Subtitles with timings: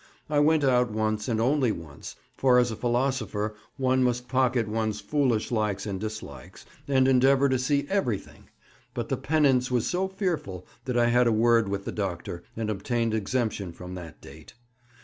[0.31, 4.99] I went out once and only once, for as a philosopher one must pocket one's
[4.99, 8.49] foolish likes and dislikes, and endeavour to see everything;
[8.95, 12.71] but the penance was so fearful that I had a word with the doctor, and
[12.71, 14.55] obtained exemption from that date.